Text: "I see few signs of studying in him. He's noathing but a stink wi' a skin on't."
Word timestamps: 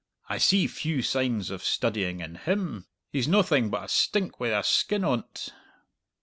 "I 0.27 0.39
see 0.39 0.65
few 0.65 1.03
signs 1.03 1.51
of 1.51 1.63
studying 1.63 2.21
in 2.21 2.33
him. 2.33 2.87
He's 3.11 3.27
noathing 3.27 3.69
but 3.69 3.83
a 3.83 3.87
stink 3.87 4.39
wi' 4.39 4.47
a 4.47 4.63
skin 4.63 5.03
on't." 5.03 5.53